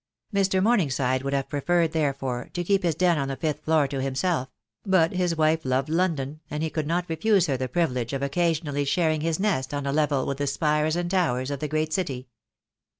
[0.33, 0.63] Mr.
[0.63, 4.49] Morningside would have preferred, therefore, to keep his den on the fifth floor to himself;
[4.83, 8.83] but his wife loved London, and he could not refuse her the privilege of occasionally
[8.83, 12.27] sharing his nest on a level with the spires and towers of the great city.